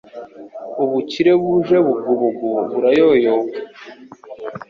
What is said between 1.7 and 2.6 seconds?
bugubugu